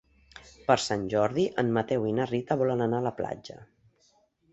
Per 0.69 0.75
Sant 0.85 1.03
Jordi 1.13 1.43
en 1.63 1.69
Mateu 1.75 2.07
i 2.13 2.13
na 2.21 2.25
Rita 2.31 2.57
volen 2.63 2.81
anar 2.87 3.03
a 3.03 3.07
la 3.09 3.13
platja. 3.21 3.59